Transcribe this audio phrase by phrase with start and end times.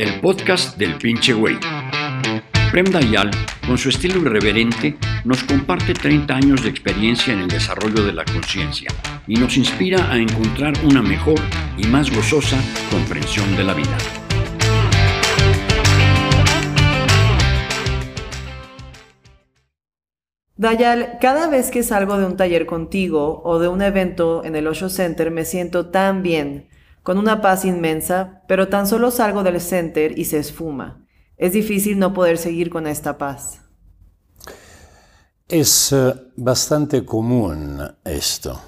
[0.00, 1.58] el podcast del pinche güey.
[2.72, 3.30] Prem Dayal,
[3.66, 4.96] con su estilo irreverente,
[5.26, 8.88] nos comparte 30 años de experiencia en el desarrollo de la conciencia
[9.26, 11.38] y nos inspira a encontrar una mejor
[11.76, 12.56] y más gozosa
[12.90, 13.98] comprensión de la vida.
[20.56, 24.66] Dayal, cada vez que salgo de un taller contigo o de un evento en el
[24.66, 26.69] Osho Center me siento tan bien,
[27.02, 31.06] con una paz inmensa, pero tan solo salgo del center y se esfuma.
[31.36, 33.62] Es difícil no poder seguir con esta paz.
[35.48, 38.60] Es eh, bastante común esto.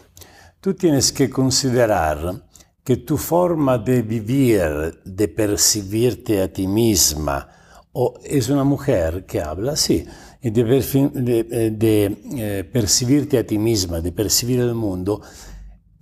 [0.61, 2.47] Tú tienes que considerar
[2.83, 7.49] que tu forma de vivir, de percibirte a ti misma,
[7.93, 10.05] o es una mujer que habla así,
[10.41, 15.21] y de, de, de eh, percibirte a ti misma, de percibir el mundo,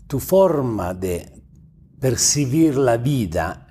[0.06, 1.39] tu forma de
[2.00, 3.66] percibir la vida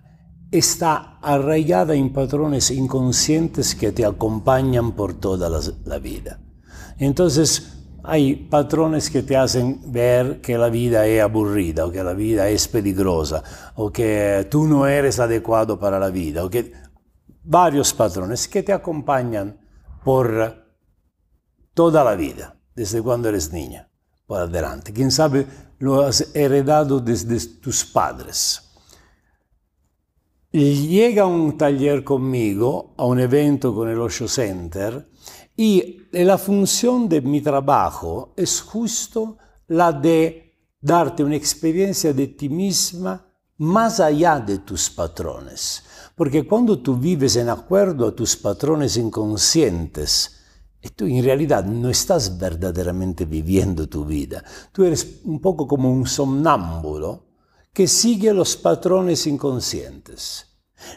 [0.52, 6.40] está arraigada en patrones inconscientes que te acompañan por toda la, la vida.
[6.98, 12.14] Entonces, hay patrones que te hacen ver que la vida es aburrida o que la
[12.14, 13.44] vida es peligrosa
[13.76, 16.72] o que tú no eres adecuado para la vida o que
[17.44, 19.60] varios patrones que te acompañan
[20.04, 20.66] por
[21.74, 23.89] toda la vida, desde cuando eres niña,
[24.30, 24.94] por adelante.
[24.94, 25.48] Quién sabe,
[25.80, 28.62] lo has heredado desde tus padres.
[30.52, 35.10] Llega a un taller conmigo, a un evento con el Osho Center,
[35.58, 42.50] y la función de mi trabajo es justo la de darte una experiencia de ti
[42.50, 45.84] misma más allá de tus patrones.
[46.16, 50.39] Porque cuando tú vives en acuerdo a tus patrones inconscientes,
[50.96, 54.44] tú en realidad no estás verdaderamente viviendo tu vida.
[54.72, 57.28] Tú eres un poco como un somnámbulo
[57.74, 60.46] que sigue los patrones inconscientes.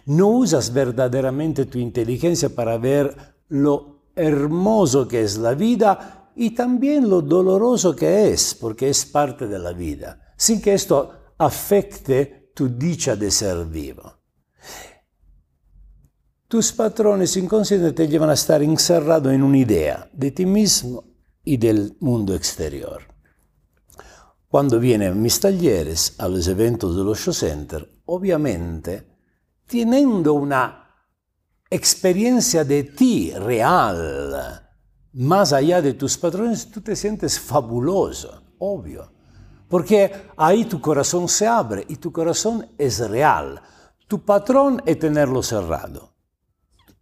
[0.07, 3.17] No usas verdaderamente tu inteligencia para ver
[3.49, 9.47] lo hermoso que es la vida y también lo doloroso que es, porque es parte
[9.47, 14.21] de la vida, sin que esto afecte tu dicha de ser vivo.
[16.53, 21.03] Tus patrones inconscientes te llevan a estar encerrado en una idea de ti mismo
[21.43, 23.05] y del mundo exterior.
[24.49, 29.07] Cuando vienen mis talleres, a los eventos del Osho Center, obviamente,
[29.67, 30.91] teniendo una
[31.71, 34.69] experiencia de ti real,
[35.15, 39.11] más allá de tus patrones, tú te sientes fabuloso, obvio.
[39.71, 43.59] Porque ahí tu corazón se abre y tu corazón es real.
[44.07, 46.12] Tu patrón es tenerlo cerrado.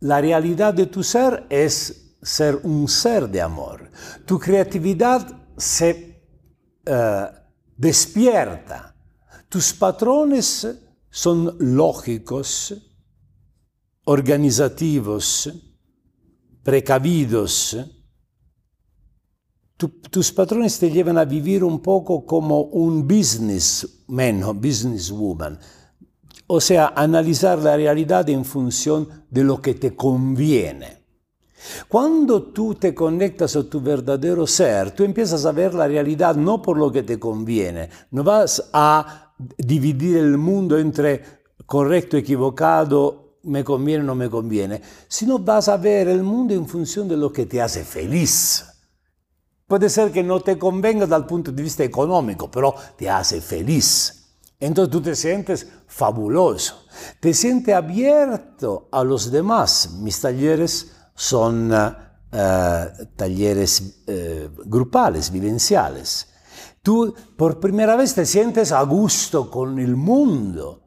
[0.01, 3.91] La realidad de tu ser es ser un ser de amor.
[4.25, 6.23] Tu creatividad se
[6.87, 7.35] uh,
[7.77, 8.95] despierta.
[9.49, 10.67] Tus patrones
[11.11, 12.75] son lógicos,
[14.05, 15.51] organizativos,
[16.63, 17.77] precavidos.
[19.77, 25.59] Tu, tus patrones te llevan a vivir un poco como un businessman o businesswoman
[26.53, 31.05] o sea, analizar la realidad en función de lo que te conviene.
[31.89, 36.61] Cuando tú te conectas a tu verdadero ser, tú empiezas a ver la realidad no
[36.61, 41.23] por lo que te conviene, no vas a dividir el mundo entre
[41.67, 47.07] correcto, equivocado, me conviene no me conviene, sino vas a ver el mundo en función
[47.07, 48.67] de lo que te hace feliz.
[49.69, 54.20] Puede ser que no te convenga dal punto de vista económico, pero te hace feliz.
[54.61, 56.85] Entonces tú te sientes fabuloso,
[57.19, 59.91] te sientes abierto a los demás.
[60.01, 61.91] Mis talleres son uh,
[63.17, 66.29] talleres uh, grupales, vivenciales.
[66.83, 70.83] Tú por primera vez te sientes a gusto con el mundo.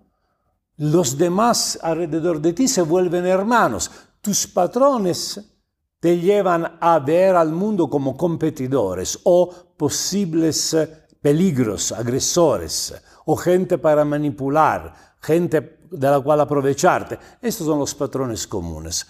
[0.77, 3.89] Los demás alrededor de ti se vuelven hermanos.
[4.21, 5.39] Tus patrones
[5.99, 10.75] te llevan a ver al mundo como competidores o posibles
[11.21, 12.93] peligros, agresores
[13.25, 17.17] o gente para manipular, gente de la cual aprovecharte.
[17.41, 19.05] Estos son los patrones comunes.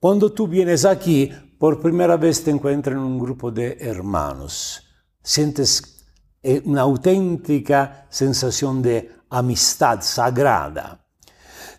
[0.00, 4.82] Cuando tú vienes aquí, por primera vez te encuentras en un grupo de hermanos.
[5.22, 6.04] Sientes
[6.42, 11.06] eh, una auténtica sensación de amistad sagrada.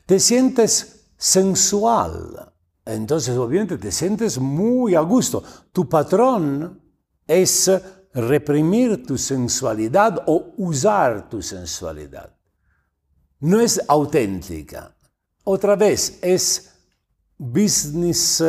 [0.05, 2.53] Te sientes sensual.
[2.85, 5.43] Entonces, obviamente, te sientes muy a gusto.
[5.71, 6.81] Tu patrón
[7.27, 7.71] es
[8.13, 12.33] reprimir tu sensualidad o usar tu sensualidad.
[13.39, 14.95] No es auténtica.
[15.43, 16.71] Otra vez, es
[17.37, 18.43] business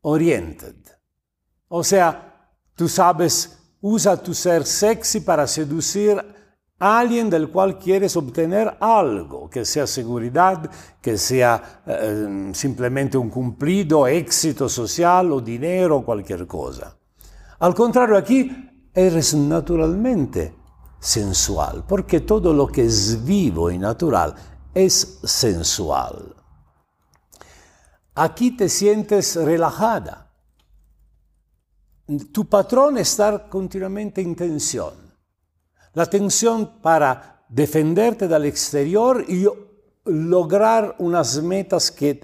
[0.00, 0.76] oriented.
[1.68, 6.22] O sea, tú sabes, usa tu ser sexy para seducir
[6.78, 14.06] alguien del cual quieres obtener algo, que sea seguridad, que sea eh, simplemente un cumplido,
[14.06, 16.96] éxito social o dinero o cualquier cosa.
[17.58, 18.50] Al contrario, aquí
[18.96, 20.56] eres naturalmente
[20.98, 24.34] sensual, porque todo lo que es vivo y natural
[24.74, 26.34] es sensual.
[28.16, 30.32] Aquí te sientes relajada.
[32.32, 35.06] Tu patrón está continuamente en tensión
[35.96, 39.46] la tensión para defenderte del exterior y
[40.04, 42.20] lograr unas metas que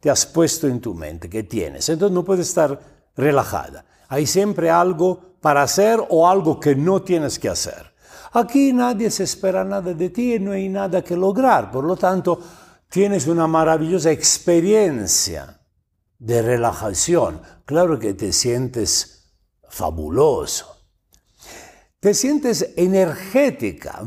[0.00, 1.88] te has puesto en tu mente, que tienes.
[1.88, 2.80] Entonces no puedes estar
[3.16, 3.84] relajada.
[4.08, 7.92] Hay siempre algo para hacer o algo que no tienes que hacer.
[8.32, 11.70] Aquí nadie se espera nada de ti y no hay nada que lograr.
[11.70, 12.40] Por lo tanto,
[12.88, 15.60] tienes una maravillosa experiencia
[16.18, 17.40] de relajación.
[17.64, 19.32] Claro que te sientes
[19.68, 20.80] fabuloso
[22.00, 24.00] te sientes energética,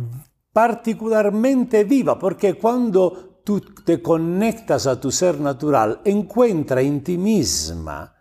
[0.51, 8.15] particularmente viva, porque cuando tú te conectas a tu ser natural, encuentra en ti misma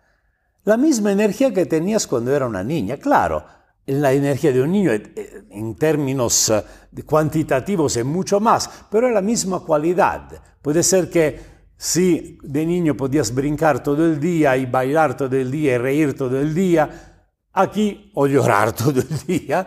[0.65, 2.97] la misma energía que tenías cuando era una niña.
[2.97, 3.45] Claro,
[3.87, 9.15] la energía de un niño eh, en términos eh, cuantitativos es mucho más, pero es
[9.15, 10.29] la misma cualidad.
[10.61, 15.51] Puede ser que si de niño podías brincar todo el día y bailar todo el
[15.51, 17.13] día y reír todo el día,
[17.55, 19.67] Aquí o llorar todo el día,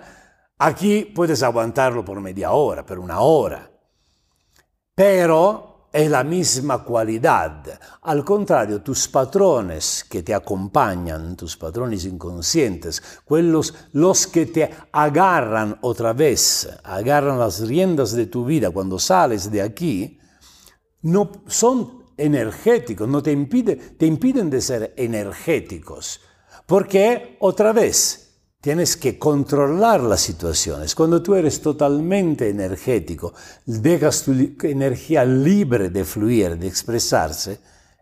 [0.58, 3.70] aquí puedes aguantarlo por media hora, por una hora.
[4.94, 7.80] Pero es la misma cualidad.
[8.02, 13.02] Al contrario, tus patrones que te acompañan, tus patrones inconscientes,
[13.94, 19.62] los que te agarran otra vez, agarran las riendas de tu vida cuando sales de
[19.62, 20.20] aquí,
[21.04, 26.20] no son energéticos, no te, impide, te impiden de ser energéticos
[26.66, 28.25] porque otra vez
[28.66, 30.96] tienes que controlar las situaciones.
[30.96, 33.32] Cuando tú eres totalmente energético,
[33.64, 34.32] dejas tu
[34.64, 37.60] energía libre de fluir, de expresarse,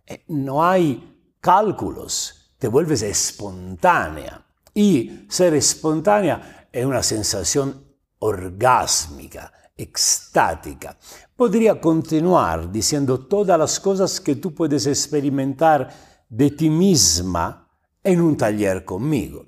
[0.07, 4.41] eh, no hay cálculos, te vuelves espontánea.
[4.73, 7.83] Y ser espontánea es una sensación
[8.19, 10.97] orgásmica, extática.
[11.35, 15.93] Podría continuar diciendo todas las cosas que tú puedes experimentar
[16.29, 17.69] de ti misma
[18.01, 19.45] en un taller conmigo.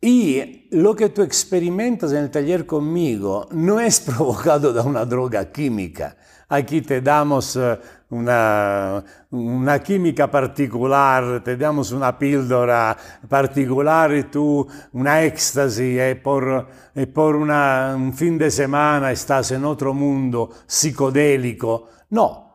[0.00, 5.50] Y lo que tú experimentas en el taller conmigo no es provocado da una droga
[5.50, 6.16] química.
[6.48, 7.78] Aquí te damos eh,
[8.10, 12.96] una, una, química particular, te damos una píldora
[13.28, 19.50] particular y tú una éxtasis y por, y por una, un fin de semana estás
[19.50, 21.88] en otro mundo psicodélico.
[22.10, 22.47] No,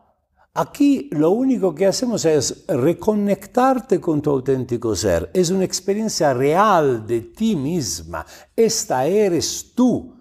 [0.56, 5.28] Aquí lo único que hacemos es reconectarte con tu auténtico ser.
[5.34, 8.24] Es una experiencia real de ti misma.
[8.54, 10.14] Esta eres tú.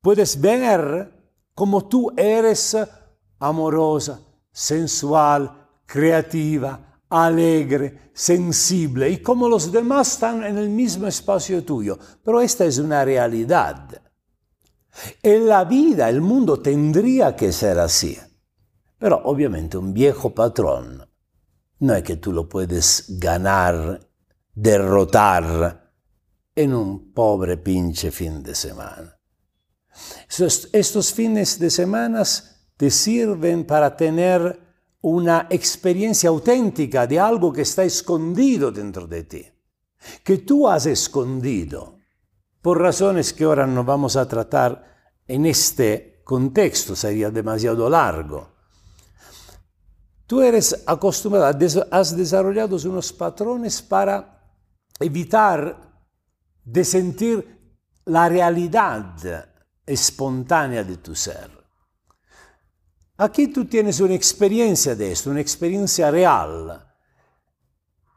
[0.00, 1.12] puedes ver
[1.54, 2.74] como tú eres
[3.38, 4.18] amorosa,
[4.50, 11.98] sensual, creativa, alegre, sensible y como los demás están en el mismo espacio tuyo.
[12.24, 14.03] Pero esta es una realidad.
[15.22, 18.18] En la vida, el mundo tendría que ser así.
[18.98, 21.06] Pero obviamente un viejo patrón
[21.80, 24.00] no es que tú lo puedes ganar,
[24.54, 25.92] derrotar
[26.54, 29.18] en un pobre pinche fin de semana.
[30.72, 32.22] Estos, fines de semana
[32.76, 34.60] te sirven para tener
[35.00, 39.46] una experiencia auténtica de algo que está escondido dentro de ti,
[40.22, 41.93] que tú has escondido
[42.64, 48.54] por razones que ahora no vamos a tratar en este contexto, sería demasiado largo.
[50.26, 51.58] Tú eres acostumbrado,
[51.90, 54.40] has desarrollado unos patrones para
[54.98, 55.76] evitar
[56.64, 59.12] de sentir la realidad
[59.84, 61.50] espontánea de tu ser.
[63.18, 66.82] Aquí tú tienes una experiencia de esto, una experiencia real.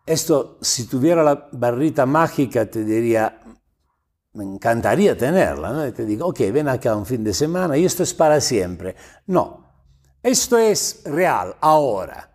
[0.06, 3.42] Esto, si tuviera la barrita mágica, te diría,
[4.38, 5.88] me encantaría tenerla, ¿no?
[5.88, 8.96] Y te digo, ok, ven acá un fin de semana y esto es para siempre.
[9.26, 9.66] No,
[10.22, 12.32] esto es real, ahora.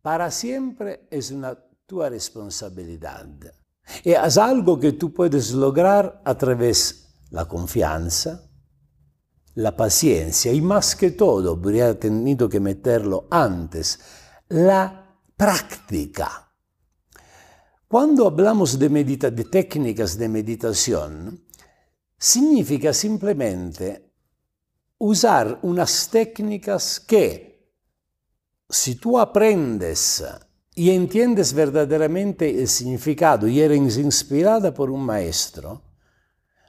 [0.00, 3.26] Para siempre es una tua responsabilidad.
[4.04, 8.44] Y es algo que tú puedes lograr a través de la confianza,
[9.54, 13.98] la paciencia y más que todo, habría tenido que meterlo antes,
[14.48, 16.47] la práctica.
[17.88, 21.42] Cuando hablamos de, de técnicas de meditación,
[22.18, 24.12] significa simplemente
[24.98, 27.72] usar unas técnicas que,
[28.68, 30.22] si tú aprendes
[30.74, 35.87] y entiendes verdaderamente el significado y eres inspirada por un maestro,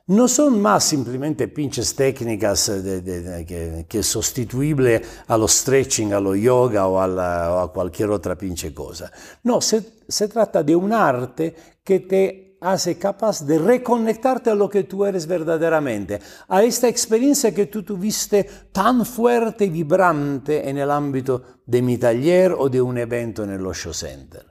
[0.10, 6.14] no son más simplemente pinches técnicas de, de, de, que, que, sustituible a lo stretching,
[6.14, 9.12] a lo yoga o a, la, o a cualquier otra pinche cosa.
[9.44, 14.68] No, se, se trata de un arte que te hace capaz de reconectarte a lo
[14.68, 20.80] que tú eres verdaderamente, a esta experiencia que tú tuviste tan fuerte y vibrante en
[20.80, 24.46] el ámbito de mi taller o de un evento en el Osho Center.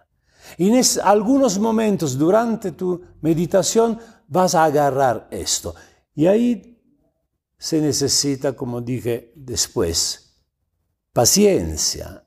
[0.57, 3.99] Y en algunos momentos durante tu meditación
[4.29, 5.75] vas a agarrar esto.
[6.15, 6.79] Y ahí
[7.59, 10.37] se necesita, como dije después,
[11.13, 12.25] paciencia,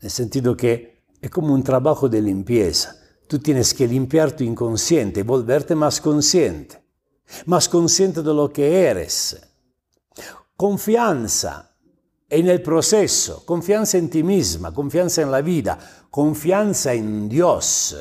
[0.00, 2.96] en el sentido que es como un trabajo de limpieza.
[3.28, 6.82] Tú tienes que limpiar tu inconsciente, volverte más consciente,
[7.46, 9.40] más consciente de lo que eres.
[10.56, 11.76] Confianza
[12.28, 15.78] en el proceso, confianza en ti misma, confianza en la vida,
[16.10, 17.96] confianza en Dios.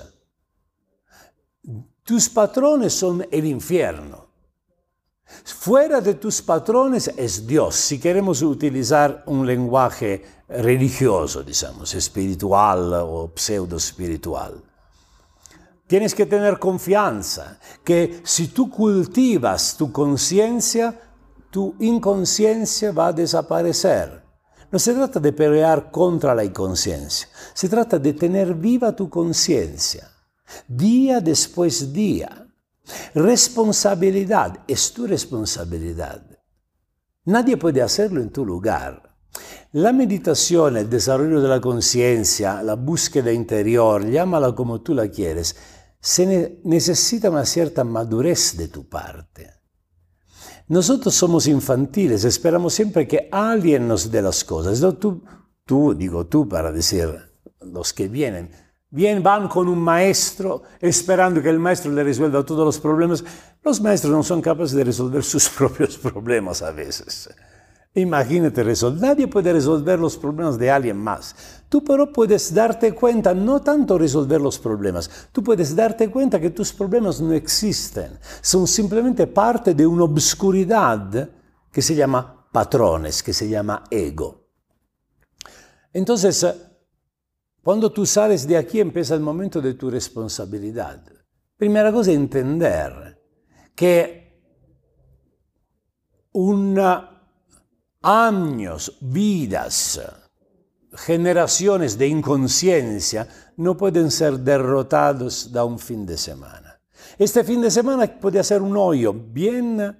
[2.03, 4.27] Tus patrones son el infierno.
[5.46, 13.31] Fuera de tus patrones es Dios, si queremos utilizar un lenguaje religioso, digamos, espiritual o
[13.36, 14.62] pseudo espiritual.
[15.88, 21.00] Tienes que tener confianza que si tú cultivas tu conciencia,
[21.50, 24.22] tu inconsciencia va a desaparecer.
[24.72, 30.10] No se trata de pelear contra la inconsciencia, se trata de tener viva tu conciencia,
[30.67, 32.48] día después día.
[33.13, 36.25] Responsabilidad es tu responsabilidad.
[37.25, 39.12] Nadie puede hacerlo en tu lugar.
[39.74, 45.55] La meditación, el desarrollo de la conciencia, la búsqueda interior, llámala como tú la quieres,
[46.00, 49.50] se ne necesita una cierta madurez de tu parte.
[50.67, 54.81] Nosotros somos infantiles, esperamos siempre que alguien nos dé las cosas.
[54.81, 55.24] No, tú,
[55.65, 57.10] tú, digo tú para decir
[57.62, 58.51] los que vienen,
[58.91, 63.24] bien, van con un maestro esperando que el maestro le resuelva todos los problemas.
[63.63, 67.29] Los maestros no son capaces de resolver sus propios problemas a veces.
[67.93, 69.01] Imagínate resolver.
[69.01, 71.36] Nadie puede resolver los problemas de alguien más.
[71.67, 76.50] Tú pero puedes darte cuenta, no tanto resolver los problemas, tú puedes darte cuenta que
[76.50, 78.17] tus problemas no existen.
[78.41, 81.29] Son simplemente parte de una obscuridad
[81.71, 84.41] que se llama patrones, que se llama ego.
[85.93, 86.45] Entonces,
[87.63, 91.03] cuando tú sales de aquí empieza el momento de tu responsabilidad.
[91.57, 93.19] Primera cosa, entender
[93.75, 94.21] que
[96.33, 97.11] una
[98.01, 100.01] años, vidas,
[100.93, 103.27] generaciones de inconsciencia
[103.57, 106.81] no pueden ser derrotados da un fin de semana.
[107.17, 109.97] Este fin de semana puede ser un hoyo bien,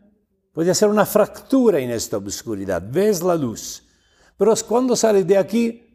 [0.52, 3.88] puede ser una fractura en esta oscuridad, ves la luz,
[4.38, 5.91] pero cuando sales de aquí,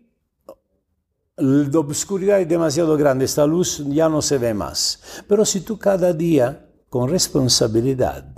[1.37, 5.01] la oscuridad es demasiado grande, esta luz ya no se ve más.
[5.29, 8.33] Pero si tú cada día, con responsabilidad,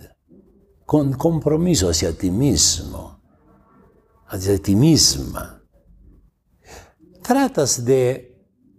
[0.85, 3.21] con compromiso hacia ti mismo,
[4.27, 5.63] hacia ti misma.
[7.23, 8.29] Tratas de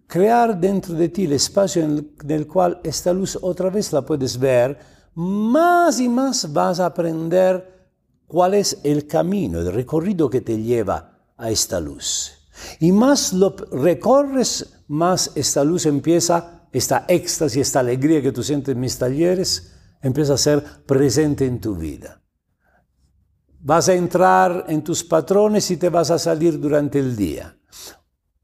[0.08, 4.38] crear dentro de ti el espacio en el cual esta luz otra vez la puedes
[4.38, 4.78] ver,
[5.14, 7.92] más y más vas a aprender
[8.26, 12.39] cuál es el camino, el recorrido que te lleva a esta luz.
[12.80, 18.74] Y más lo recorres, más esta luz empieza, esta éxtasis, esta alegría que tú sientes
[18.74, 22.22] en mis talleres, empieza a ser presente en tu vida.
[23.62, 27.58] Vas a entrar en tus patrones y te vas a salir durante el día.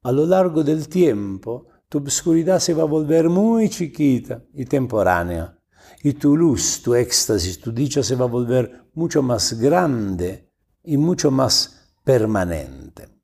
[0.04, 5.58] A lo largo del tiempo, tu obscuridad se va a volver muy chiquita y temporánea.
[6.04, 10.52] Y tu luz, tu éxtasis, tu dicha se va a volver mucho más grande
[10.84, 13.15] y mucho más permanente.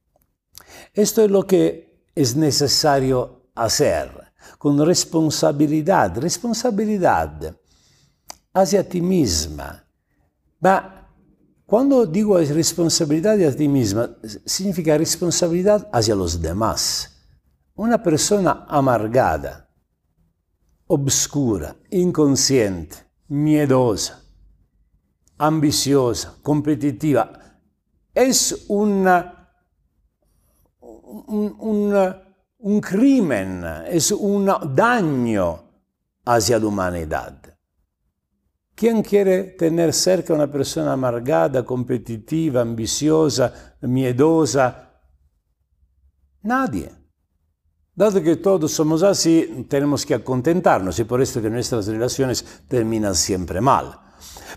[0.94, 4.12] Esto es lo que es necesario hacer
[4.58, 7.56] con responsabilidad, responsabilidad
[8.54, 9.86] hacia ti misma.
[10.64, 11.02] Va
[11.72, 14.10] cuando digo responsabilidad hacia ti misma,
[14.46, 17.10] significa responsabilidad hacia los demás.
[17.76, 19.70] Una persona amargada,
[20.88, 22.98] obscura, inconsciente,
[23.30, 24.22] miedosa,
[25.38, 27.32] ambiciosa, competitiva,
[28.14, 29.41] es una,
[31.28, 32.16] un, un,
[32.60, 35.64] un crimen, es un daño
[36.26, 37.42] hacia la humanidad.
[38.74, 44.90] ¿Quién quiere tener cerca una persona amargada, competitiva, ambiciosa, miedosa?
[46.44, 46.92] Nadie.
[47.94, 53.14] Dado que todos somos así, tenemos que contentarnos y por esto que nuestras relaciones terminan
[53.14, 54.00] siempre mal.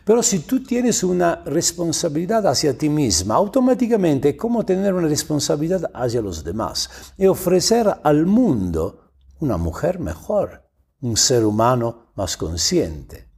[0.05, 5.91] Pero si tú tienes una responsabilidad hacia ti misma, automáticamente es como tener una responsabilidad
[5.95, 10.65] hacia los demás y ofrecer al mundo una mujer mejor,
[11.01, 13.29] un ser humano más consciente.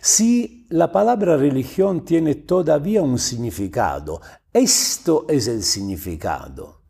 [0.00, 4.20] Si la palabra religión tiene todavía un significado,
[4.52, 6.82] esto es el significado.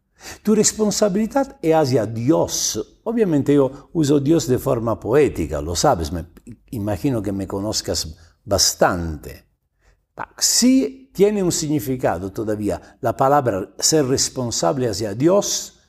[0.43, 3.01] Tu responsabilidad es hacia Dios.
[3.05, 6.27] Obviamente yo uso Dios de forma poética, lo sabes, me
[6.71, 9.45] imagino que me conozcas bastante.
[10.39, 15.81] Si tiene un significado todavía la palabra ser responsable hacia Dios,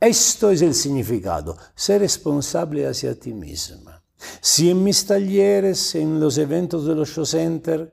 [0.00, 4.02] esto es el significado, ser responsable hacia ti misma.
[4.40, 7.92] Si en mis talleres, en los eventos de los show center,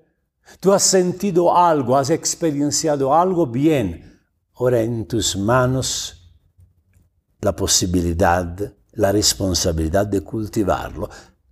[0.59, 4.19] tú has sentido algo, has experienciado algo bien,
[4.55, 6.17] ahora en tus manos
[7.41, 11.09] la posibilidad, la responsabilidad de cultivarlo.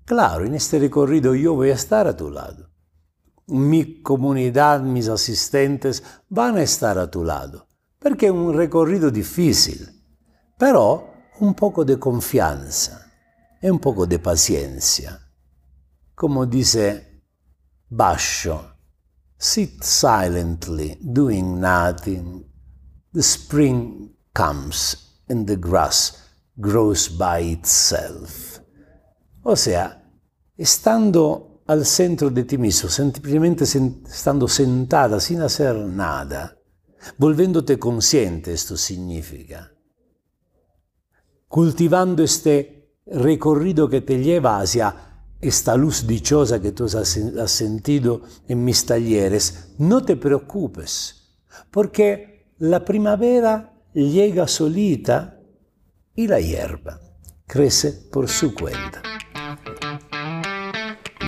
[0.10, 2.72] Claro, en este recorrido yo voy a estar a tu lado.
[3.46, 7.68] Mi comunidad, mis asistentes van a estar a tu lado,
[8.00, 9.88] porque es un recorrido difícil
[10.58, 13.08] però un poco de confianza
[13.62, 15.16] e un poco de paciencia.
[16.16, 17.22] Come dice
[17.88, 18.78] Basho,
[19.38, 22.44] sit silently, doing nothing.
[23.13, 28.60] The spring comes and the grass grows by itself.
[29.44, 29.99] O sea,
[30.60, 36.56] estando al centro de ti mismo, semplicemente stando sentada sin hacer nada,
[37.18, 39.72] volviéndote consciente, esto significa
[41.50, 44.96] cultivando este recorrido que te lleva hacia
[45.42, 51.39] esta luz dichosa que tú has sentido en mis talleres, no te preocupes,
[51.72, 55.39] porque la primavera llega solita
[56.13, 57.00] y la hierba
[57.48, 59.01] crece por su cuenta.